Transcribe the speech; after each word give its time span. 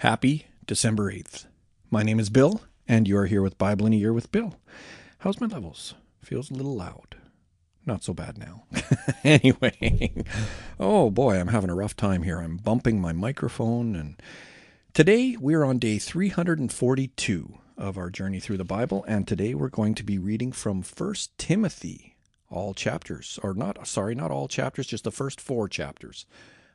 Happy 0.00 0.46
December 0.66 1.12
8th. 1.12 1.44
My 1.90 2.02
name 2.02 2.18
is 2.18 2.30
Bill, 2.30 2.62
and 2.88 3.06
you 3.06 3.18
are 3.18 3.26
here 3.26 3.42
with 3.42 3.58
Bible 3.58 3.84
in 3.84 3.92
a 3.92 3.96
Year 3.96 4.14
with 4.14 4.32
Bill. 4.32 4.58
How's 5.18 5.42
my 5.42 5.46
levels? 5.46 5.92
Feels 6.22 6.50
a 6.50 6.54
little 6.54 6.74
loud. 6.74 7.16
Not 7.84 8.02
so 8.02 8.14
bad 8.14 8.38
now. 8.38 8.64
anyway, 9.24 10.24
oh 10.80 11.10
boy, 11.10 11.38
I'm 11.38 11.48
having 11.48 11.68
a 11.68 11.74
rough 11.74 11.96
time 11.96 12.22
here. 12.22 12.38
I'm 12.38 12.56
bumping 12.56 12.98
my 12.98 13.12
microphone, 13.12 13.94
and 13.94 14.18
today 14.94 15.36
we're 15.38 15.64
on 15.64 15.78
day 15.78 15.98
342 15.98 17.58
of 17.76 17.98
our 17.98 18.08
journey 18.08 18.40
through 18.40 18.56
the 18.56 18.64
Bible, 18.64 19.04
and 19.06 19.28
today 19.28 19.52
we're 19.52 19.68
going 19.68 19.94
to 19.96 20.02
be 20.02 20.16
reading 20.16 20.50
from 20.50 20.80
First 20.80 21.36
Timothy, 21.36 22.16
all 22.48 22.72
chapters, 22.72 23.38
or 23.42 23.52
not, 23.52 23.86
sorry, 23.86 24.14
not 24.14 24.30
all 24.30 24.48
chapters, 24.48 24.86
just 24.86 25.04
the 25.04 25.10
first 25.10 25.42
four 25.42 25.68
chapters 25.68 26.24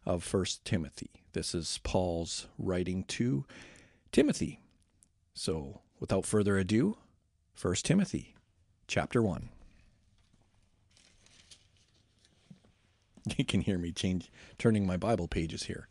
of 0.05 0.23
First 0.23 0.63
Timothy. 0.63 1.24
This 1.35 1.53
is 1.53 1.81
Paul's 1.83 2.47
writing 2.57 3.03
to 3.09 3.43
Timothy. 4.13 4.61
So, 5.33 5.81
without 5.99 6.25
further 6.25 6.57
ado, 6.57 6.95
1 7.61 7.75
Timothy 7.83 8.35
chapter 8.87 9.21
1. 9.21 9.49
You 13.37 13.43
can 13.43 13.59
hear 13.61 13.77
me 13.77 13.91
change 13.91 14.31
turning 14.57 14.87
my 14.87 14.95
Bible 14.95 15.27
pages 15.27 15.63
here. 15.63 15.89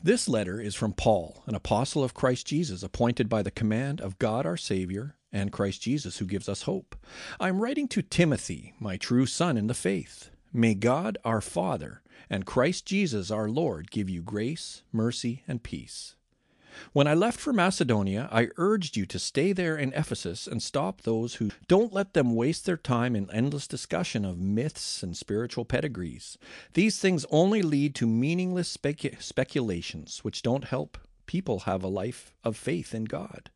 This 0.00 0.28
letter 0.28 0.60
is 0.60 0.76
from 0.76 0.92
Paul, 0.92 1.42
an 1.46 1.56
apostle 1.56 2.04
of 2.04 2.14
Christ 2.14 2.46
Jesus, 2.46 2.84
appointed 2.84 3.28
by 3.28 3.42
the 3.42 3.50
command 3.50 4.00
of 4.00 4.18
God 4.20 4.46
our 4.46 4.56
Savior 4.56 5.16
and 5.32 5.50
Christ 5.50 5.82
Jesus, 5.82 6.18
who 6.18 6.24
gives 6.24 6.48
us 6.48 6.62
hope. 6.62 6.94
I 7.40 7.48
am 7.48 7.58
writing 7.58 7.88
to 7.88 8.02
Timothy, 8.02 8.74
my 8.78 8.96
true 8.96 9.26
son 9.26 9.56
in 9.56 9.66
the 9.66 9.74
faith. 9.74 10.30
May 10.56 10.72
God 10.72 11.18
our 11.22 11.42
Father 11.42 12.00
and 12.30 12.46
Christ 12.46 12.86
Jesus 12.86 13.30
our 13.30 13.46
Lord 13.46 13.90
give 13.90 14.08
you 14.08 14.22
grace, 14.22 14.84
mercy, 14.90 15.42
and 15.46 15.62
peace. 15.62 16.16
When 16.94 17.06
I 17.06 17.12
left 17.12 17.38
for 17.38 17.52
Macedonia, 17.52 18.26
I 18.32 18.48
urged 18.56 18.96
you 18.96 19.04
to 19.04 19.18
stay 19.18 19.52
there 19.52 19.76
in 19.76 19.92
Ephesus 19.92 20.46
and 20.46 20.62
stop 20.62 21.02
those 21.02 21.34
who 21.34 21.50
don't 21.68 21.92
let 21.92 22.14
them 22.14 22.34
waste 22.34 22.64
their 22.64 22.78
time 22.78 23.14
in 23.14 23.30
endless 23.30 23.68
discussion 23.68 24.24
of 24.24 24.40
myths 24.40 25.02
and 25.02 25.14
spiritual 25.14 25.66
pedigrees. 25.66 26.38
These 26.72 27.00
things 27.00 27.26
only 27.30 27.60
lead 27.60 27.94
to 27.96 28.06
meaningless 28.06 28.74
specu- 28.74 29.20
speculations 29.20 30.20
which 30.24 30.40
don't 30.40 30.64
help 30.64 30.96
people 31.26 31.60
have 31.60 31.84
a 31.84 31.88
life 31.88 32.32
of 32.42 32.56
faith 32.56 32.94
in 32.94 33.04
God. 33.04 33.50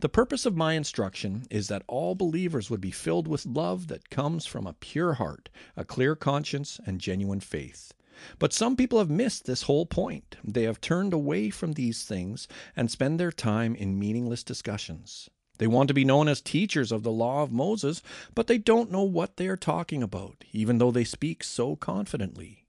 The 0.00 0.08
purpose 0.08 0.46
of 0.46 0.56
my 0.56 0.74
instruction 0.74 1.46
is 1.50 1.68
that 1.68 1.82
all 1.86 2.14
believers 2.14 2.70
would 2.70 2.80
be 2.80 2.90
filled 2.90 3.28
with 3.28 3.46
love 3.46 3.88
that 3.88 4.10
comes 4.10 4.46
from 4.46 4.66
a 4.66 4.74
pure 4.74 5.14
heart, 5.14 5.48
a 5.76 5.84
clear 5.84 6.14
conscience, 6.16 6.80
and 6.86 7.00
genuine 7.00 7.40
faith. 7.40 7.92
But 8.38 8.52
some 8.52 8.76
people 8.76 8.98
have 8.98 9.10
missed 9.10 9.44
this 9.44 9.62
whole 9.62 9.86
point. 9.86 10.36
They 10.42 10.62
have 10.62 10.80
turned 10.80 11.12
away 11.12 11.50
from 11.50 11.72
these 11.72 12.04
things 12.04 12.48
and 12.74 12.90
spend 12.90 13.20
their 13.20 13.32
time 13.32 13.74
in 13.74 13.98
meaningless 13.98 14.42
discussions. 14.42 15.28
They 15.58 15.66
want 15.66 15.88
to 15.88 15.94
be 15.94 16.04
known 16.04 16.28
as 16.28 16.40
teachers 16.40 16.92
of 16.92 17.02
the 17.02 17.12
law 17.12 17.42
of 17.42 17.52
Moses, 17.52 18.02
but 18.34 18.46
they 18.46 18.58
don't 18.58 18.90
know 18.90 19.02
what 19.02 19.36
they 19.36 19.48
are 19.48 19.56
talking 19.56 20.02
about, 20.02 20.44
even 20.52 20.78
though 20.78 20.90
they 20.90 21.04
speak 21.04 21.42
so 21.42 21.76
confidently. 21.76 22.65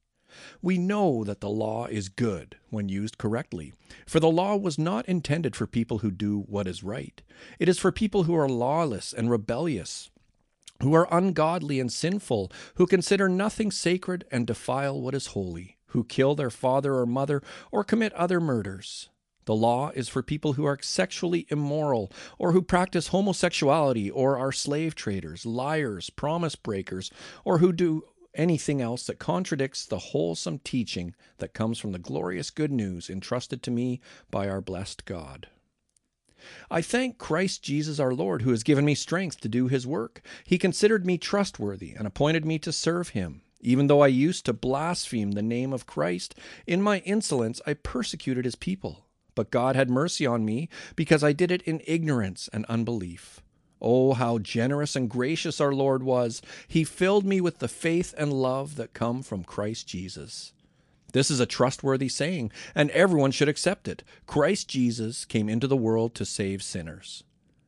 We 0.62 0.78
know 0.78 1.24
that 1.24 1.42
the 1.42 1.50
law 1.50 1.86
is 1.86 2.10
good 2.10 2.58
when 2.70 2.90
used 2.90 3.18
correctly, 3.18 3.74
for 4.06 4.20
the 4.20 4.30
law 4.30 4.56
was 4.56 4.78
not 4.78 5.08
intended 5.08 5.56
for 5.56 5.68
people 5.68 6.00
who 6.00 6.12
do 6.12 6.40
what 6.48 6.68
is 6.68 6.84
right. 6.84 7.22
It 7.60 7.70
is 7.70 7.80
for 7.80 7.92
people 7.92 8.24
who 8.24 8.36
are 8.36 8.50
lawless 8.50 9.14
and 9.14 9.30
rebellious, 9.30 10.10
who 10.82 10.94
are 10.94 11.08
ungodly 11.12 11.80
and 11.80 11.92
sinful, 11.92 12.52
who 12.76 12.86
consider 12.86 13.28
nothing 13.28 13.72
sacred 13.72 14.26
and 14.32 14.46
defile 14.46 15.00
what 15.02 15.16
is 15.16 15.28
holy, 15.28 15.78
who 15.88 16.04
kill 16.04 16.36
their 16.36 16.50
father 16.50 16.96
or 16.96 17.06
mother 17.06 17.42
or 17.72 17.84
commit 17.84 18.14
other 18.14 18.40
murders. 18.40 19.10
The 19.46 19.56
law 19.56 19.92
is 19.96 20.10
for 20.10 20.22
people 20.22 20.54
who 20.54 20.66
are 20.66 20.78
sexually 20.82 21.48
immoral, 21.50 22.12
or 22.38 22.52
who 22.52 22.62
practice 22.62 23.08
homosexuality, 23.08 24.12
or 24.12 24.38
are 24.38 24.52
slave 24.52 24.94
traders, 24.94 25.46
liars, 25.46 26.10
promise 26.10 26.58
breakers, 26.58 27.12
or 27.46 27.60
who 27.60 27.72
do 27.72 28.04
anything 28.38 28.82
else 28.82 29.06
that 29.08 29.20
contradicts 29.20 29.86
the 29.86 30.00
wholesome 30.00 30.60
teaching 30.60 31.14
that 31.40 31.54
comes 31.54 31.80
from 31.80 31.92
the 31.92 32.00
glorious 32.00 32.50
good 32.50 32.72
news 32.72 33.10
entrusted 33.10 33.62
to 33.64 33.72
me 33.72 34.00
by 34.32 34.48
our 34.48 34.62
blessed 34.62 35.06
God. 35.06 35.48
I 36.70 36.82
thank 36.82 37.18
Christ 37.18 37.64
Jesus 37.64 38.00
our 38.00 38.14
Lord, 38.14 38.44
who 38.44 38.52
has 38.52 38.64
given 38.64 38.86
me 38.86 38.96
strength 38.96 39.42
to 39.42 39.50
do 39.50 39.68
his 39.68 39.88
work. 39.88 40.22
He 40.46 40.58
considered 40.58 41.06
me 41.06 41.18
trustworthy 41.18 41.94
and 41.94 42.08
appointed 42.08 42.46
me 42.46 42.60
to 42.60 42.72
serve 42.72 43.10
him. 43.10 43.42
Even 43.60 43.88
though 43.88 44.02
I 44.02 44.08
used 44.08 44.46
to 44.46 44.54
blaspheme 44.54 45.32
the 45.32 45.42
name 45.42 45.74
of 45.74 45.88
Christ, 45.88 46.36
in 46.68 46.82
my 46.82 47.00
insolence 47.00 47.60
I 47.66 47.74
persecuted 47.74 48.46
his 48.46 48.56
people. 48.56 49.06
But 49.34 49.52
God 49.52 49.76
had 49.76 49.90
mercy 49.90 50.26
on 50.26 50.46
me 50.46 50.70
because 50.96 51.24
I 51.24 51.34
did 51.34 51.52
it 51.52 51.64
in 51.64 51.82
ignorance 51.86 52.50
and 52.54 52.66
unbelief. 52.66 53.42
Oh, 53.82 54.14
how 54.14 54.40
generous 54.40 54.96
and 54.96 55.10
gracious 55.10 55.62
our 55.62 55.74
Lord 55.74 56.04
was! 56.04 56.42
He 56.68 56.84
filled 56.84 57.26
me 57.26 57.42
with 57.42 57.60
the 57.60 57.68
faith 57.68 58.14
and 58.18 58.34
love 58.34 58.76
that 58.76 58.94
come 58.94 59.22
from 59.24 59.44
Christ 59.44 59.88
Jesus. 59.88 60.54
This 61.14 61.32
is 61.32 61.40
a 61.40 61.46
trustworthy 61.46 62.10
saying, 62.10 62.52
and 62.76 62.92
everyone 62.92 63.32
should 63.32 63.50
accept 63.50 63.88
it. 63.88 64.04
Christ 64.26 64.68
Jesus 64.68 65.26
came 65.26 65.48
into 65.48 65.68
the 65.68 65.78
world 65.78 66.14
to 66.16 66.26
save 66.26 66.62
sinners. 66.62 67.24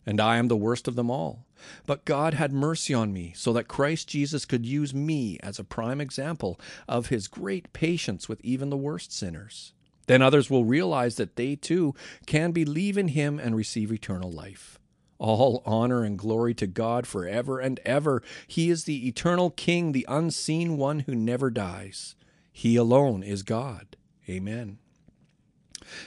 And 0.06 0.20
I 0.20 0.38
am 0.38 0.48
the 0.48 0.58
worst 0.58 0.88
of 0.88 0.96
them 0.96 1.10
all. 1.10 1.46
But 1.86 2.06
God 2.06 2.34
had 2.34 2.52
mercy 2.52 2.94
on 2.94 3.14
me, 3.14 3.34
so 3.36 3.54
that 3.54 3.68
Christ 3.68 4.08
Jesus 4.08 4.46
could 4.46 4.66
use 4.66 4.94
me 4.94 5.38
as 5.42 5.60
a 5.60 5.64
prime 5.64 6.02
example 6.02 6.60
of 6.88 7.08
his 7.08 7.28
great 7.28 7.72
patience 7.74 8.28
with 8.28 8.42
even 8.42 8.70
the 8.70 8.78
worst 8.78 9.12
sinners. 9.12 9.74
Then 10.08 10.22
others 10.22 10.50
will 10.50 10.66
realize 10.66 11.16
that 11.16 11.36
they 11.36 11.56
too 11.56 11.94
can 12.26 12.52
believe 12.52 12.98
in 12.98 13.10
him 13.10 13.40
and 13.40 13.56
receive 13.56 13.92
eternal 13.92 14.32
life. 14.32 14.80
All 15.20 15.62
honor 15.66 16.04
and 16.04 16.18
glory 16.18 16.54
to 16.56 16.66
God 16.66 17.06
forever 17.06 17.60
and 17.60 17.80
ever. 17.86 18.24
He 18.48 18.70
is 18.70 18.86
the 18.86 19.08
eternal 19.08 19.50
King, 19.52 19.92
the 19.92 20.06
unseen 20.10 20.78
one 20.78 21.00
who 21.02 21.14
never 21.14 21.52
dies. 21.52 22.16
He 22.52 22.78
alone 22.78 23.22
is 23.22 23.44
God. 23.44 23.98
Amen. 24.28 24.80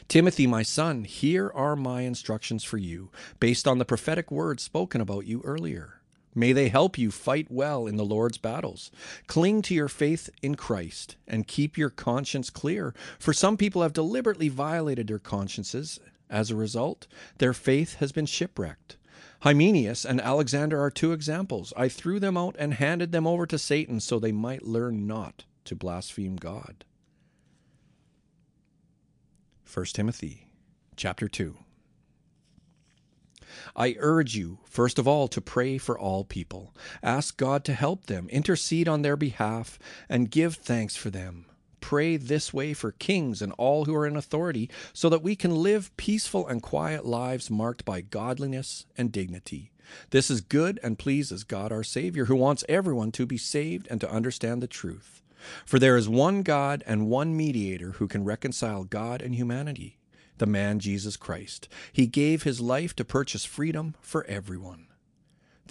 Timothy, 0.09 0.47
my 0.47 0.63
son, 0.63 1.05
here 1.05 1.51
are 1.55 1.77
my 1.77 2.03
instructions 2.03 2.65
for 2.65 2.79
you, 2.79 3.11
based 3.41 3.69
on 3.69 3.79
the 3.79 3.85
prophetic 3.85 4.31
words 4.31 4.63
spoken 4.63 5.01
about 5.01 5.27
you 5.27 5.43
earlier. 5.45 6.01
May 6.35 6.53
they 6.53 6.69
help 6.69 6.97
you 6.97 7.11
fight 7.11 7.51
well 7.51 7.87
in 7.87 7.97
the 7.97 8.05
Lord's 8.05 8.39
battles. 8.39 8.91
Cling 9.27 9.61
to 9.63 9.75
your 9.75 9.89
faith 9.89 10.31
in 10.41 10.55
Christ 10.55 11.17
and 11.29 11.47
keep 11.47 11.77
your 11.77 11.91
conscience 11.91 12.49
clear, 12.49 12.95
for 13.19 13.35
some 13.35 13.59
people 13.59 13.83
have 13.83 13.93
deliberately 13.93 14.49
violated 14.49 15.09
their 15.09 15.19
consciences. 15.19 16.01
As 16.31 16.51
a 16.51 16.57
result, 16.57 17.07
their 17.37 17.53
faith 17.53 17.97
has 17.97 18.13
been 18.13 18.25
shipwrecked. 18.25 18.97
Hymenaeus 19.41 20.05
and 20.05 20.21
Alexander 20.21 20.81
are 20.81 20.91
two 20.91 21.13
examples. 21.13 21.73
I 21.77 21.89
threw 21.89 22.21
them 22.21 22.37
out 22.37 22.57
and 22.59 22.75
handed 22.75 23.13
them 23.13 23.27
over 23.27 23.47
to 23.47 23.59
Satan 23.59 24.01
so 24.01 24.19
they 24.19 24.33
might 24.33 24.65
learn 24.65 25.07
not 25.07 25.45
to 25.65 25.75
blaspheme 25.75 26.37
God. 26.37 26.85
1 29.73 29.87
Timothy 29.87 30.49
chapter 30.97 31.29
2 31.29 31.57
I 33.77 33.97
urge 33.99 34.35
you, 34.35 34.59
first 34.65 34.99
of 34.99 35.07
all, 35.07 35.29
to 35.29 35.41
pray 35.41 35.79
for 35.79 35.99
all 35.99 36.25
people. 36.25 36.75
Ask 37.03 37.37
God 37.37 37.65
to 37.65 37.75
help 37.75 38.07
them, 38.07 38.29
intercede 38.29 38.89
on 38.89 39.03
their 39.03 39.17
behalf, 39.17 39.79
and 40.09 40.31
give 40.31 40.57
thanks 40.57 40.97
for 40.97 41.11
them. 41.11 41.47
Pray 41.83 42.17
this 42.17 42.55
way 42.55 42.73
for 42.73 42.93
kings 42.93 43.43
and 43.43 43.53
all 43.59 43.85
who 43.85 43.95
are 43.95 44.07
in 44.07 44.17
authority, 44.17 44.71
so 44.95 45.11
that 45.11 45.23
we 45.23 45.37
can 45.37 45.55
live 45.55 45.95
peaceful 45.99 46.49
and 46.49 46.63
quiet 46.63 47.05
lives 47.05 47.51
marked 47.51 47.85
by 47.85 48.01
godliness 48.01 48.87
and 48.97 49.13
dignity. 49.13 49.73
This 50.11 50.31
is 50.31 50.41
good 50.41 50.81
and 50.83 50.99
pleases 50.99 51.45
God 51.45 51.71
our 51.73 51.83
Savior, 51.83 52.25
who 52.27 52.37
wants 52.37 52.65
everyone 52.69 53.13
to 53.13 53.27
be 53.27 53.37
saved 53.37 53.87
and 53.91 54.01
to 54.01 54.11
understand 54.11 54.63
the 54.63 54.67
truth. 54.67 55.23
For 55.67 55.79
there 55.79 55.97
is 55.97 56.09
one 56.09 56.43
God 56.43 56.85
and 56.87 57.09
one 57.09 57.37
mediator 57.37 57.93
who 57.93 58.07
can 58.07 58.25
reconcile 58.25 58.85
God 58.85 59.21
and 59.21 59.35
humanity, 59.35 59.99
the 60.39 60.47
man 60.47 60.79
Jesus 60.79 61.17
Christ. 61.17 61.69
He 61.93 62.07
gave 62.07 62.45
his 62.45 62.61
life 62.61 62.95
to 62.97 63.05
purchase 63.05 63.45
freedom 63.45 63.97
for 64.01 64.25
everyone. 64.27 64.87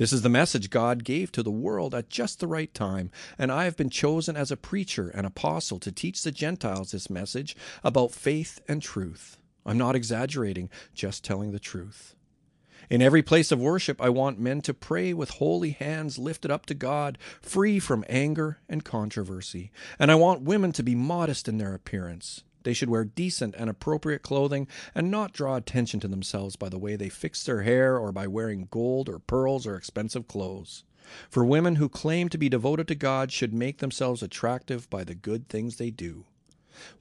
This 0.01 0.11
is 0.11 0.23
the 0.23 0.29
message 0.29 0.71
God 0.71 1.03
gave 1.03 1.31
to 1.31 1.43
the 1.43 1.51
world 1.51 1.93
at 1.93 2.09
just 2.09 2.39
the 2.39 2.47
right 2.47 2.73
time, 2.73 3.11
and 3.37 3.51
I 3.51 3.65
have 3.65 3.77
been 3.77 3.91
chosen 3.91 4.35
as 4.35 4.49
a 4.49 4.57
preacher 4.57 5.09
and 5.09 5.27
apostle 5.27 5.77
to 5.77 5.91
teach 5.91 6.23
the 6.23 6.31
Gentiles 6.31 6.89
this 6.89 7.07
message 7.07 7.55
about 7.83 8.09
faith 8.09 8.59
and 8.67 8.81
truth. 8.81 9.37
I'm 9.63 9.77
not 9.77 9.95
exaggerating, 9.95 10.71
just 10.95 11.23
telling 11.23 11.51
the 11.51 11.59
truth. 11.59 12.15
In 12.89 13.03
every 13.03 13.21
place 13.21 13.51
of 13.51 13.59
worship, 13.59 14.01
I 14.01 14.09
want 14.09 14.39
men 14.39 14.61
to 14.61 14.73
pray 14.73 15.13
with 15.13 15.29
holy 15.29 15.69
hands 15.69 16.17
lifted 16.17 16.49
up 16.49 16.65
to 16.65 16.73
God, 16.73 17.19
free 17.39 17.77
from 17.77 18.03
anger 18.09 18.57
and 18.67 18.83
controversy. 18.83 19.71
And 19.99 20.11
I 20.11 20.15
want 20.15 20.41
women 20.41 20.71
to 20.71 20.81
be 20.81 20.95
modest 20.95 21.47
in 21.47 21.59
their 21.59 21.75
appearance. 21.75 22.43
They 22.63 22.73
should 22.73 22.89
wear 22.89 23.03
decent 23.03 23.55
and 23.57 23.69
appropriate 23.69 24.21
clothing 24.21 24.67
and 24.93 25.09
not 25.09 25.33
draw 25.33 25.55
attention 25.55 25.99
to 26.01 26.07
themselves 26.07 26.55
by 26.55 26.69
the 26.69 26.79
way 26.79 26.95
they 26.95 27.09
fix 27.09 27.43
their 27.43 27.63
hair 27.63 27.97
or 27.97 28.11
by 28.11 28.27
wearing 28.27 28.67
gold 28.71 29.09
or 29.09 29.19
pearls 29.19 29.65
or 29.65 29.75
expensive 29.75 30.27
clothes. 30.27 30.83
For 31.29 31.43
women 31.43 31.75
who 31.75 31.89
claim 31.89 32.29
to 32.29 32.37
be 32.37 32.49
devoted 32.49 32.87
to 32.89 32.95
God 32.95 33.31
should 33.31 33.53
make 33.53 33.79
themselves 33.79 34.21
attractive 34.21 34.89
by 34.89 35.03
the 35.03 35.15
good 35.15 35.49
things 35.49 35.77
they 35.77 35.89
do. 35.89 36.25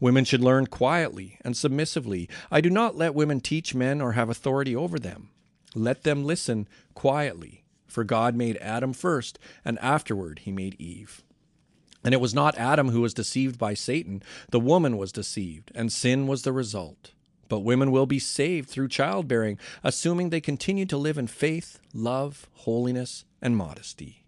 Women 0.01 0.25
should 0.25 0.43
learn 0.43 0.67
quietly 0.67 1.39
and 1.43 1.57
submissively. 1.57 2.29
I 2.51 2.61
do 2.61 2.71
not 2.71 2.97
let 2.97 3.15
women 3.15 3.41
teach 3.41 3.75
men 3.75 4.01
or 4.01 4.13
have 4.13 4.29
authority 4.29 4.75
over 4.75 4.99
them. 4.99 5.31
Let 5.75 6.03
them 6.03 6.25
listen 6.25 6.69
quietly, 6.95 7.65
for 7.87 8.03
God 8.03 8.35
made 8.35 8.57
Adam 8.59 8.93
first, 8.93 9.39
and 9.65 9.79
afterward 9.79 10.41
he 10.41 10.53
made 10.53 10.75
Eve. 10.81 11.23
And 12.03 12.15
it 12.15 12.21
was 12.21 12.35
not 12.35 12.57
Adam 12.57 12.91
who 12.91 13.03
was 13.03 13.15
deceived 13.15 13.59
by 13.59 13.75
Satan, 13.75 14.23
the 14.51 14.61
woman 14.61 14.97
was 14.97 15.13
deceived, 15.13 15.71
and 15.75 15.93
sin 15.93 16.27
was 16.27 16.43
the 16.43 16.53
result. 16.53 17.13
But 17.49 17.61
women 17.61 17.91
will 17.91 18.07
be 18.07 18.19
saved 18.19 18.71
through 18.71 18.89
childbearing, 18.89 19.59
assuming 19.83 20.31
they 20.31 20.41
continue 20.41 20.87
to 20.87 20.97
live 20.97 21.19
in 21.19 21.27
faith, 21.27 21.79
love, 21.93 22.49
holiness, 22.55 23.25
and 23.43 23.57
modesty. 23.57 24.25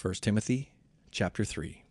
1 0.00 0.14
Timothy 0.14 0.72
chapter 1.10 1.44
3. 1.44 1.84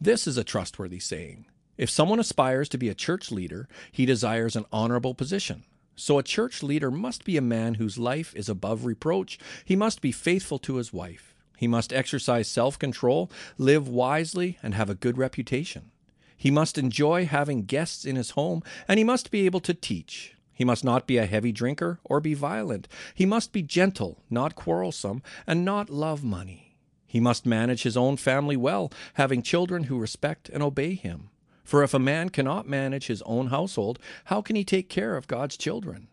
This 0.00 0.26
is 0.26 0.36
a 0.36 0.44
trustworthy 0.44 0.98
saying. 0.98 1.46
If 1.76 1.90
someone 1.90 2.20
aspires 2.20 2.68
to 2.70 2.78
be 2.78 2.88
a 2.88 2.94
church 2.94 3.32
leader, 3.32 3.68
he 3.90 4.06
desires 4.06 4.54
an 4.54 4.66
honorable 4.72 5.14
position. 5.14 5.64
So 5.96 6.18
a 6.18 6.24
church 6.24 6.62
leader 6.62 6.90
must 6.90 7.24
be 7.24 7.36
a 7.36 7.42
man 7.42 7.74
whose 7.74 7.98
life 7.98 8.34
is 8.36 8.48
above 8.48 8.84
reproach. 8.84 9.38
He 9.64 9.76
must 9.76 10.00
be 10.00 10.12
faithful 10.12 10.58
to 10.60 10.76
his 10.76 10.92
wife. 10.92 11.33
He 11.56 11.66
must 11.66 11.92
exercise 11.92 12.48
self 12.48 12.78
control, 12.78 13.30
live 13.58 13.88
wisely, 13.88 14.58
and 14.62 14.74
have 14.74 14.90
a 14.90 14.94
good 14.94 15.18
reputation. 15.18 15.90
He 16.36 16.50
must 16.50 16.78
enjoy 16.78 17.26
having 17.26 17.64
guests 17.64 18.04
in 18.04 18.16
his 18.16 18.30
home, 18.30 18.62
and 18.88 18.98
he 18.98 19.04
must 19.04 19.30
be 19.30 19.46
able 19.46 19.60
to 19.60 19.74
teach. 19.74 20.34
He 20.52 20.64
must 20.64 20.84
not 20.84 21.06
be 21.06 21.16
a 21.16 21.26
heavy 21.26 21.52
drinker 21.52 21.98
or 22.04 22.20
be 22.20 22.34
violent. 22.34 22.86
He 23.14 23.26
must 23.26 23.52
be 23.52 23.62
gentle, 23.62 24.22
not 24.30 24.54
quarrelsome, 24.54 25.22
and 25.46 25.64
not 25.64 25.90
love 25.90 26.22
money. 26.22 26.76
He 27.06 27.20
must 27.20 27.46
manage 27.46 27.82
his 27.82 27.96
own 27.96 28.16
family 28.16 28.56
well, 28.56 28.92
having 29.14 29.42
children 29.42 29.84
who 29.84 29.98
respect 29.98 30.48
and 30.48 30.62
obey 30.62 30.94
him. 30.94 31.30
For 31.62 31.82
if 31.82 31.94
a 31.94 31.98
man 31.98 32.28
cannot 32.28 32.68
manage 32.68 33.06
his 33.06 33.22
own 33.22 33.48
household, 33.48 33.98
how 34.26 34.42
can 34.42 34.54
he 34.54 34.64
take 34.64 34.88
care 34.88 35.16
of 35.16 35.26
God's 35.26 35.56
children? 35.56 36.08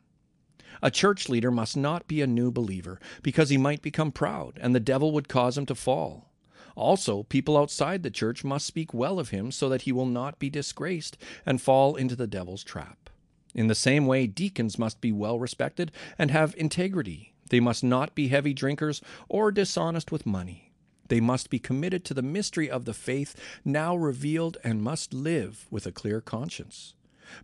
A 0.82 0.92
church 0.92 1.30
leader 1.30 1.52
must 1.52 1.78
not 1.78 2.08
be 2.08 2.22
a 2.22 2.28
new 2.28 2.52
believer, 2.52 3.00
because 3.22 3.50
he 3.50 3.58
might 3.58 3.82
become 3.82 4.12
proud, 4.12 4.58
and 4.62 4.74
the 4.74 4.80
devil 4.80 5.12
would 5.12 5.28
cause 5.28 5.58
him 5.58 5.66
to 5.68 5.76
fall. 5.76 6.32
Also, 6.76 7.24
people 7.24 7.58
outside 7.58 8.02
the 8.02 8.10
church 8.10 8.44
must 8.44 8.66
speak 8.66 8.94
well 8.94 9.20
of 9.20 9.30
him 9.30 9.52
so 9.52 9.70
that 9.70 9.84
he 9.84 9.92
will 9.92 10.06
not 10.06 10.40
be 10.40 10.50
disgraced 10.50 11.18
and 11.46 11.62
fall 11.62 11.96
into 11.96 12.16
the 12.16 12.28
devil's 12.28 12.64
trap. 12.64 13.10
In 13.54 13.68
the 13.68 13.76
same 13.76 14.08
way, 14.08 14.28
deacons 14.28 14.80
must 14.80 15.02
be 15.02 15.12
well 15.12 15.38
respected 15.38 15.92
and 16.18 16.32
have 16.32 16.56
integrity. 16.58 17.34
They 17.50 17.60
must 17.60 17.84
not 17.84 18.16
be 18.16 18.30
heavy 18.30 18.54
drinkers 18.54 19.02
or 19.28 19.52
dishonest 19.52 20.12
with 20.12 20.26
money. 20.26 20.72
They 21.10 21.20
must 21.20 21.50
be 21.50 21.60
committed 21.60 22.06
to 22.06 22.14
the 22.14 22.22
mystery 22.22 22.70
of 22.70 22.86
the 22.86 22.94
faith 22.94 23.36
now 23.66 23.98
revealed 23.98 24.58
and 24.64 24.82
must 24.82 25.14
live 25.14 25.68
with 25.70 25.86
a 25.86 25.92
clear 25.92 26.22
conscience. 26.22 26.94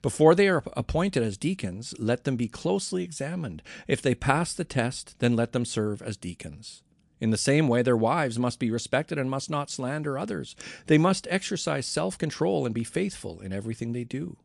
Before 0.02 0.36
they 0.36 0.48
are 0.48 0.64
appointed 0.74 1.24
as 1.24 1.38
deacons, 1.38 1.94
let 1.98 2.24
them 2.24 2.36
be 2.36 2.48
closely 2.48 3.04
examined. 3.04 3.62
If 3.88 4.02
they 4.02 4.16
pass 4.16 4.54
the 4.54 4.64
test, 4.64 5.16
then 5.20 5.36
let 5.36 5.52
them 5.52 5.66
serve 5.66 6.02
as 6.02 6.18
deacons. 6.18 6.84
In 7.20 7.32
the 7.32 7.38
same 7.38 7.68
way, 7.68 7.82
their 7.82 7.98
wives 7.98 8.38
must 8.38 8.60
be 8.60 8.70
respected 8.70 9.18
and 9.18 9.30
must 9.30 9.50
not 9.50 9.72
slander 9.72 10.18
others. 10.18 10.56
They 10.86 10.98
must 10.98 11.28
exercise 11.30 11.86
self 11.86 12.18
control 12.18 12.66
and 12.66 12.76
be 12.76 12.84
faithful 12.84 13.40
in 13.40 13.52
everything 13.52 13.94
they 13.94 14.04
do. 14.04 14.38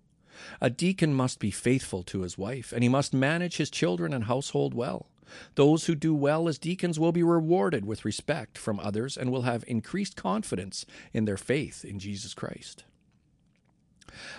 A 0.60 0.70
deacon 0.70 1.12
must 1.12 1.38
be 1.38 1.50
faithful 1.50 2.02
to 2.04 2.22
his 2.22 2.38
wife, 2.38 2.72
and 2.72 2.82
he 2.82 2.88
must 2.88 3.12
manage 3.12 3.58
his 3.58 3.70
children 3.70 4.14
and 4.14 4.24
household 4.24 4.72
well. 4.74 5.08
Those 5.54 5.86
who 5.86 5.94
do 5.94 6.14
well 6.14 6.48
as 6.48 6.58
deacons 6.58 6.98
will 6.98 7.12
be 7.12 7.22
rewarded 7.22 7.84
with 7.84 8.04
respect 8.04 8.58
from 8.58 8.80
others 8.80 9.16
and 9.16 9.30
will 9.30 9.42
have 9.42 9.64
increased 9.66 10.16
confidence 10.16 10.84
in 11.12 11.24
their 11.24 11.36
faith 11.36 11.84
in 11.84 11.98
Jesus 11.98 12.34
Christ. 12.34 12.84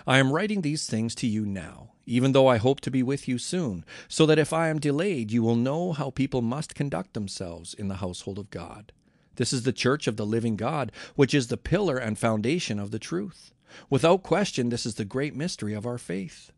I 0.06 0.18
am 0.18 0.32
writing 0.32 0.60
these 0.60 0.86
things 0.86 1.14
to 1.16 1.26
you 1.26 1.44
now, 1.46 1.92
even 2.06 2.32
though 2.32 2.46
I 2.46 2.58
hope 2.58 2.80
to 2.82 2.90
be 2.90 3.02
with 3.02 3.26
you 3.28 3.38
soon, 3.38 3.84
so 4.08 4.26
that 4.26 4.38
if 4.38 4.52
I 4.52 4.68
am 4.68 4.78
delayed, 4.78 5.30
you 5.30 5.42
will 5.42 5.56
know 5.56 5.92
how 5.92 6.10
people 6.10 6.42
must 6.42 6.74
conduct 6.74 7.14
themselves 7.14 7.74
in 7.74 7.88
the 7.88 7.96
household 7.96 8.38
of 8.38 8.50
God. 8.50 8.92
This 9.36 9.52
is 9.52 9.64
the 9.64 9.72
church 9.72 10.06
of 10.06 10.16
the 10.16 10.26
living 10.26 10.56
God, 10.56 10.92
which 11.16 11.34
is 11.34 11.48
the 11.48 11.56
pillar 11.56 11.98
and 11.98 12.18
foundation 12.18 12.78
of 12.78 12.90
the 12.90 12.98
truth. 12.98 13.52
Without 13.90 14.22
question, 14.22 14.68
this 14.68 14.86
is 14.86 14.94
the 14.94 15.04
great 15.04 15.34
mystery 15.34 15.74
of 15.74 15.86
our 15.86 15.98
faith. 15.98 16.52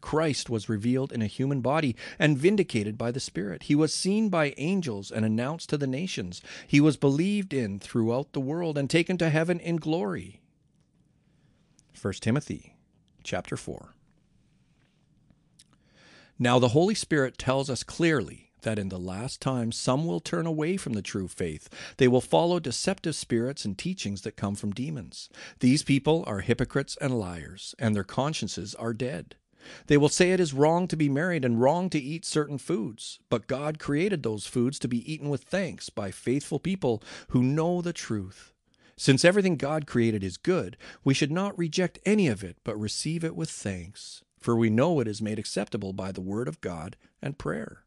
Christ 0.00 0.48
was 0.48 0.68
revealed 0.68 1.12
in 1.12 1.20
a 1.20 1.26
human 1.26 1.60
body 1.60 1.96
and 2.18 2.38
vindicated 2.38 2.96
by 2.96 3.10
the 3.10 3.20
Spirit. 3.20 3.64
He 3.64 3.74
was 3.74 3.92
seen 3.92 4.28
by 4.28 4.54
angels 4.56 5.10
and 5.10 5.24
announced 5.24 5.68
to 5.70 5.76
the 5.76 5.86
nations. 5.86 6.40
He 6.66 6.80
was 6.80 6.96
believed 6.96 7.52
in 7.52 7.80
throughout 7.80 8.32
the 8.32 8.40
world 8.40 8.78
and 8.78 8.88
taken 8.88 9.18
to 9.18 9.30
heaven 9.30 9.58
in 9.58 9.76
glory. 9.76 10.40
1 12.00 12.14
Timothy 12.14 12.76
chapter 13.24 13.56
4. 13.56 13.94
Now 16.38 16.58
the 16.58 16.68
Holy 16.68 16.94
Spirit 16.94 17.38
tells 17.38 17.70
us 17.70 17.82
clearly 17.82 18.50
that 18.62 18.78
in 18.78 18.90
the 18.90 18.98
last 18.98 19.40
times 19.40 19.76
some 19.76 20.06
will 20.06 20.20
turn 20.20 20.44
away 20.44 20.76
from 20.76 20.92
the 20.92 21.00
true 21.00 21.26
faith. 21.26 21.70
They 21.96 22.08
will 22.08 22.20
follow 22.20 22.60
deceptive 22.60 23.14
spirits 23.14 23.64
and 23.64 23.78
teachings 23.78 24.22
that 24.22 24.36
come 24.36 24.56
from 24.56 24.72
demons. 24.72 25.30
These 25.60 25.84
people 25.84 26.22
are 26.26 26.40
hypocrites 26.40 26.98
and 27.00 27.18
liars, 27.18 27.74
and 27.78 27.94
their 27.94 28.04
consciences 28.04 28.74
are 28.74 28.92
dead. 28.92 29.36
They 29.86 29.96
will 29.96 30.08
say 30.10 30.32
it 30.32 30.40
is 30.40 30.52
wrong 30.52 30.88
to 30.88 30.96
be 30.96 31.08
married 31.08 31.44
and 31.44 31.60
wrong 31.60 31.88
to 31.90 31.98
eat 31.98 32.24
certain 32.24 32.58
foods, 32.58 33.20
but 33.30 33.46
God 33.46 33.78
created 33.78 34.22
those 34.22 34.46
foods 34.46 34.78
to 34.80 34.88
be 34.88 35.10
eaten 35.10 35.28
with 35.28 35.42
thanks 35.42 35.88
by 35.88 36.10
faithful 36.10 36.58
people 36.58 37.02
who 37.28 37.42
know 37.42 37.80
the 37.80 37.92
truth. 37.92 38.52
Since 38.98 39.24
everything 39.26 39.56
God 39.56 39.86
created 39.86 40.24
is 40.24 40.38
good, 40.38 40.78
we 41.04 41.12
should 41.12 41.30
not 41.30 41.58
reject 41.58 41.98
any 42.06 42.28
of 42.28 42.42
it, 42.42 42.56
but 42.64 42.80
receive 42.80 43.24
it 43.24 43.36
with 43.36 43.50
thanks, 43.50 44.24
for 44.38 44.56
we 44.56 44.70
know 44.70 45.00
it 45.00 45.08
is 45.08 45.20
made 45.20 45.38
acceptable 45.38 45.92
by 45.92 46.12
the 46.12 46.22
word 46.22 46.48
of 46.48 46.62
God 46.62 46.96
and 47.20 47.36
prayer. 47.36 47.82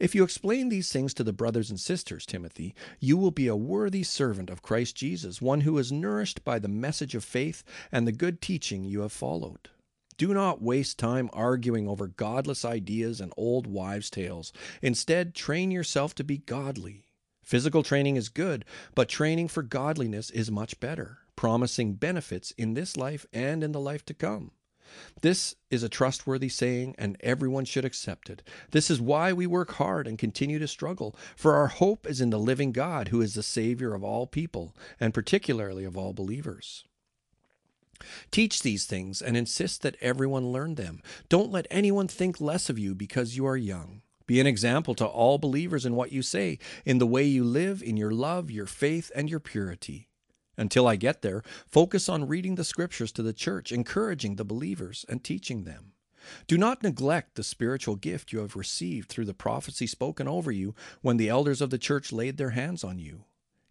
If 0.00 0.14
you 0.14 0.24
explain 0.24 0.68
these 0.68 0.90
things 0.90 1.14
to 1.14 1.24
the 1.24 1.32
brothers 1.32 1.70
and 1.70 1.78
sisters, 1.78 2.26
Timothy, 2.26 2.74
you 2.98 3.16
will 3.16 3.30
be 3.30 3.46
a 3.46 3.54
worthy 3.54 4.02
servant 4.02 4.50
of 4.50 4.62
Christ 4.62 4.96
Jesus, 4.96 5.40
one 5.40 5.60
who 5.60 5.78
is 5.78 5.92
nourished 5.92 6.42
by 6.44 6.58
the 6.58 6.68
message 6.68 7.14
of 7.14 7.24
faith 7.24 7.62
and 7.92 8.06
the 8.06 8.12
good 8.12 8.40
teaching 8.40 8.84
you 8.84 9.02
have 9.02 9.12
followed. 9.12 9.68
Do 10.16 10.32
not 10.32 10.62
waste 10.62 10.98
time 10.98 11.28
arguing 11.32 11.86
over 11.86 12.08
godless 12.08 12.64
ideas 12.64 13.20
and 13.20 13.32
old 13.36 13.66
wives' 13.66 14.10
tales. 14.10 14.52
Instead, 14.80 15.34
train 15.34 15.70
yourself 15.70 16.14
to 16.16 16.24
be 16.24 16.38
godly. 16.38 17.05
Physical 17.46 17.84
training 17.84 18.16
is 18.16 18.28
good, 18.28 18.64
but 18.96 19.08
training 19.08 19.46
for 19.46 19.62
godliness 19.62 20.30
is 20.30 20.50
much 20.50 20.80
better, 20.80 21.18
promising 21.36 21.92
benefits 21.92 22.50
in 22.58 22.74
this 22.74 22.96
life 22.96 23.24
and 23.32 23.62
in 23.62 23.70
the 23.70 23.78
life 23.78 24.04
to 24.06 24.14
come. 24.14 24.50
This 25.20 25.54
is 25.70 25.84
a 25.84 25.88
trustworthy 25.88 26.48
saying, 26.48 26.96
and 26.98 27.16
everyone 27.20 27.64
should 27.64 27.84
accept 27.84 28.30
it. 28.30 28.42
This 28.72 28.90
is 28.90 29.00
why 29.00 29.32
we 29.32 29.46
work 29.46 29.74
hard 29.74 30.08
and 30.08 30.18
continue 30.18 30.58
to 30.58 30.66
struggle, 30.66 31.14
for 31.36 31.54
our 31.54 31.68
hope 31.68 32.04
is 32.04 32.20
in 32.20 32.30
the 32.30 32.38
living 32.38 32.72
God, 32.72 33.08
who 33.08 33.20
is 33.20 33.34
the 33.34 33.44
Savior 33.44 33.94
of 33.94 34.02
all 34.02 34.26
people, 34.26 34.74
and 34.98 35.14
particularly 35.14 35.84
of 35.84 35.96
all 35.96 36.12
believers. 36.12 36.84
Teach 38.32 38.62
these 38.62 38.86
things 38.86 39.22
and 39.22 39.36
insist 39.36 39.82
that 39.82 39.96
everyone 40.00 40.50
learn 40.50 40.74
them. 40.74 41.00
Don't 41.28 41.52
let 41.52 41.68
anyone 41.70 42.08
think 42.08 42.40
less 42.40 42.68
of 42.68 42.76
you 42.76 42.96
because 42.96 43.36
you 43.36 43.46
are 43.46 43.56
young. 43.56 44.02
Be 44.26 44.40
an 44.40 44.46
example 44.46 44.94
to 44.96 45.06
all 45.06 45.38
believers 45.38 45.86
in 45.86 45.94
what 45.94 46.12
you 46.12 46.22
say, 46.22 46.58
in 46.84 46.98
the 46.98 47.06
way 47.06 47.22
you 47.22 47.44
live, 47.44 47.82
in 47.82 47.96
your 47.96 48.10
love, 48.10 48.50
your 48.50 48.66
faith, 48.66 49.10
and 49.14 49.30
your 49.30 49.40
purity. 49.40 50.08
Until 50.56 50.88
I 50.88 50.96
get 50.96 51.22
there, 51.22 51.42
focus 51.66 52.08
on 52.08 52.26
reading 52.26 52.54
the 52.54 52.64
scriptures 52.64 53.12
to 53.12 53.22
the 53.22 53.32
church, 53.32 53.70
encouraging 53.70 54.36
the 54.36 54.44
believers, 54.44 55.04
and 55.08 55.22
teaching 55.22 55.64
them. 55.64 55.92
Do 56.48 56.58
not 56.58 56.82
neglect 56.82 57.36
the 57.36 57.44
spiritual 57.44 57.94
gift 57.94 58.32
you 58.32 58.40
have 58.40 58.56
received 58.56 59.08
through 59.08 59.26
the 59.26 59.34
prophecy 59.34 59.86
spoken 59.86 60.26
over 60.26 60.50
you 60.50 60.74
when 61.02 61.18
the 61.18 61.28
elders 61.28 61.60
of 61.60 61.70
the 61.70 61.78
church 61.78 62.10
laid 62.10 62.36
their 62.36 62.50
hands 62.50 62.82
on 62.82 62.98
you. 62.98 63.24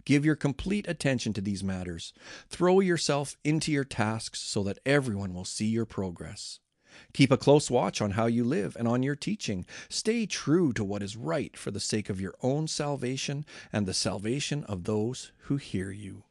Give 0.06 0.24
your 0.24 0.36
complete 0.36 0.88
attention 0.88 1.34
to 1.34 1.42
these 1.42 1.64
matters. 1.64 2.14
Throw 2.48 2.80
yourself 2.80 3.36
into 3.44 3.72
your 3.72 3.84
tasks 3.84 4.40
so 4.40 4.64
that 4.64 4.80
everyone 4.86 5.34
will 5.34 5.46
see 5.46 5.66
your 5.66 5.86
progress. 5.86 6.60
Keep 7.14 7.32
a 7.32 7.38
close 7.38 7.72
watch 7.72 8.02
on 8.02 8.12
how 8.12 8.25
you 8.25 8.44
live 8.44 8.75
and 8.78 8.88
on 8.88 9.04
your 9.04 9.16
teaching. 9.16 9.66
Stay 9.90 10.25
true 10.25 10.74
to 10.74 10.84
what 10.84 11.02
is 11.02 11.16
right 11.16 11.56
for 11.56 11.72
the 11.72 11.80
sake 11.80 12.10
of 12.10 12.22
your 12.22 12.36
own 12.42 12.68
salvation 12.68 13.46
and 13.72 13.86
the 13.86 13.94
salvation 13.94 14.64
of 14.66 14.84
those 14.84 15.32
who 15.44 15.58
hear 15.58 15.92
you. 15.92 16.24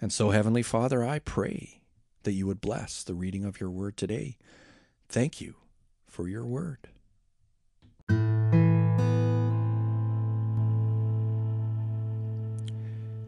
And 0.00 0.12
so, 0.12 0.30
Heavenly 0.30 0.62
Father, 0.62 1.04
I 1.04 1.18
pray 1.18 1.80
that 2.22 2.32
you 2.32 2.46
would 2.46 2.60
bless 2.60 3.02
the 3.02 3.14
reading 3.14 3.44
of 3.44 3.60
your 3.60 3.70
word 3.70 3.96
today. 3.96 4.36
Thank 5.08 5.40
you 5.40 5.56
for 6.06 6.28
your 6.28 6.46
word. 6.46 6.88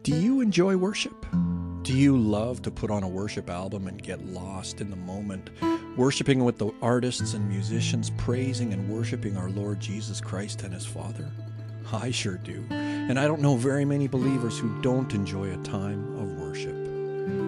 Do 0.03 0.13
you 0.13 0.41
enjoy 0.41 0.75
worship? 0.75 1.25
Do 1.83 1.91
you 1.91 2.17
love 2.17 2.61
to 2.61 2.71
put 2.71 2.89
on 2.89 3.03
a 3.03 3.07
worship 3.09 3.49
album 3.49 3.89
and 3.89 4.01
get 4.01 4.25
lost 4.25 4.79
in 4.79 4.89
the 4.89 4.95
moment, 4.95 5.49
worshiping 5.97 6.45
with 6.45 6.57
the 6.57 6.71
artists 6.81 7.33
and 7.33 7.49
musicians, 7.49 8.09
praising 8.11 8.71
and 8.71 8.87
worshiping 8.87 9.35
our 9.35 9.49
Lord 9.49 9.81
Jesus 9.81 10.21
Christ 10.21 10.63
and 10.63 10.73
His 10.73 10.85
Father? 10.85 11.29
I 11.91 12.09
sure 12.09 12.37
do. 12.37 12.63
And 12.69 13.19
I 13.19 13.27
don't 13.27 13.41
know 13.41 13.57
very 13.57 13.83
many 13.83 14.07
believers 14.07 14.57
who 14.57 14.81
don't 14.81 15.13
enjoy 15.13 15.51
a 15.51 15.57
time 15.57 16.17
of 16.17 16.39
worship. 16.39 16.73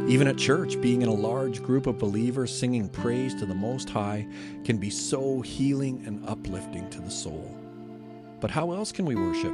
Even 0.09 0.27
at 0.27 0.37
church, 0.37 0.81
being 0.81 1.01
in 1.01 1.07
a 1.07 1.13
large 1.13 1.63
group 1.63 1.87
of 1.87 1.97
believers 1.97 2.53
singing 2.53 2.89
praise 2.89 3.33
to 3.35 3.45
the 3.45 3.55
Most 3.55 3.89
High 3.89 4.27
can 4.65 4.75
be 4.77 4.89
so 4.89 5.39
healing 5.39 6.03
and 6.05 6.27
uplifting 6.27 6.89
to 6.89 6.99
the 6.99 7.09
soul. 7.09 7.64
But 8.39 8.51
how 8.51 8.71
else 8.71 8.91
can 8.91 9.05
we 9.05 9.15
worship? 9.15 9.53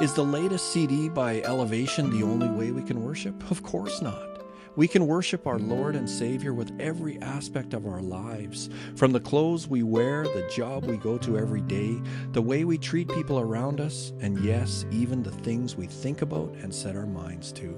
Is 0.00 0.14
the 0.14 0.24
latest 0.24 0.72
CD 0.72 1.08
by 1.08 1.42
Elevation 1.42 2.10
the 2.10 2.24
only 2.24 2.48
way 2.48 2.70
we 2.70 2.82
can 2.82 3.02
worship? 3.02 3.50
Of 3.50 3.62
course 3.62 4.00
not. 4.00 4.30
We 4.76 4.86
can 4.86 5.08
worship 5.08 5.48
our 5.48 5.58
Lord 5.58 5.96
and 5.96 6.08
Savior 6.08 6.54
with 6.54 6.72
every 6.80 7.20
aspect 7.20 7.74
of 7.74 7.86
our 7.86 8.00
lives 8.00 8.70
from 8.94 9.10
the 9.10 9.20
clothes 9.20 9.66
we 9.66 9.82
wear, 9.82 10.22
the 10.22 10.48
job 10.54 10.84
we 10.84 10.96
go 10.96 11.18
to 11.18 11.38
every 11.38 11.60
day, 11.60 12.00
the 12.32 12.40
way 12.40 12.64
we 12.64 12.78
treat 12.78 13.08
people 13.08 13.40
around 13.40 13.80
us, 13.80 14.12
and 14.20 14.38
yes, 14.44 14.86
even 14.92 15.22
the 15.22 15.32
things 15.32 15.76
we 15.76 15.86
think 15.86 16.22
about 16.22 16.54
and 16.62 16.72
set 16.72 16.94
our 16.94 17.06
minds 17.06 17.52
to. 17.52 17.76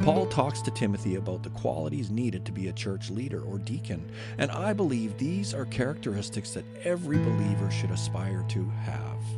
Paul 0.00 0.26
talks 0.26 0.60
to 0.62 0.72
Timothy 0.72 1.14
about 1.14 1.44
the 1.44 1.50
qualities 1.50 2.10
needed 2.10 2.44
to 2.46 2.52
be 2.52 2.68
a 2.68 2.72
church 2.72 3.10
leader 3.10 3.42
or 3.42 3.58
deacon, 3.58 4.10
and 4.38 4.50
I 4.50 4.72
believe 4.72 5.16
these 5.16 5.54
are 5.54 5.66
characteristics 5.66 6.50
that 6.50 6.64
every 6.84 7.18
believer 7.18 7.70
should 7.70 7.92
aspire 7.92 8.44
to 8.48 8.64
have. 8.84 9.37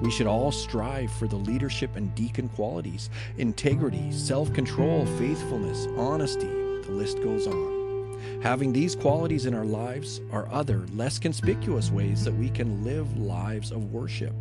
We 0.00 0.10
should 0.10 0.26
all 0.26 0.52
strive 0.52 1.10
for 1.12 1.26
the 1.26 1.36
leadership 1.36 1.96
and 1.96 2.14
deacon 2.14 2.48
qualities 2.50 3.10
integrity, 3.38 4.12
self 4.12 4.52
control, 4.52 5.06
faithfulness, 5.18 5.86
honesty. 5.96 6.46
The 6.46 6.92
list 6.92 7.22
goes 7.22 7.46
on. 7.46 7.74
Having 8.42 8.72
these 8.72 8.94
qualities 8.94 9.46
in 9.46 9.54
our 9.54 9.64
lives 9.64 10.20
are 10.30 10.48
other, 10.52 10.84
less 10.92 11.18
conspicuous 11.18 11.90
ways 11.90 12.24
that 12.24 12.34
we 12.34 12.50
can 12.50 12.84
live 12.84 13.16
lives 13.16 13.70
of 13.70 13.92
worship 13.92 14.34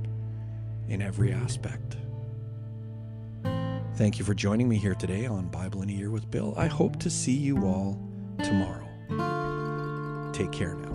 in 0.90 1.02
every 1.02 1.32
aspect. 1.32 1.98
Thank 3.96 4.18
you 4.18 4.26
for 4.26 4.34
joining 4.34 4.68
me 4.68 4.78
here 4.78 4.96
today 4.96 5.28
on 5.28 5.48
Bible 5.50 5.84
in 5.84 5.90
a 5.90 5.94
Year 5.94 6.10
with 6.10 6.30
Bill. 6.32 6.54
I 6.58 6.66
hope 6.66 6.98
to 7.00 7.10
see 7.10 7.32
you 7.32 7.58
all 7.66 8.00
tomorrow. 8.44 8.88
Take 10.34 10.52
care 10.52 10.74
now. 10.74 10.93